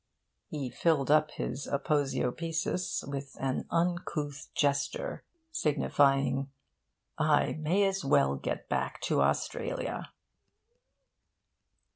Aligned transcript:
He 0.47 0.71
filled 0.71 1.11
up 1.11 1.29
his 1.29 1.67
aposiopesis 1.67 3.07
with 3.07 3.37
an 3.39 3.67
uncouth 3.69 4.47
gesture, 4.55 5.23
signifying 5.51 6.49
'I 7.19 7.57
may 7.59 7.83
as 7.85 8.03
well 8.03 8.33
get 8.35 8.67
back 8.67 8.99
to 9.01 9.21
Australia.' 9.21 10.11